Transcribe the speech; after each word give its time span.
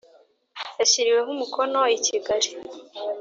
yashyiriweho 0.79 1.29
umukono 1.35 1.79
i 1.95 1.97
Kigali 2.05 2.49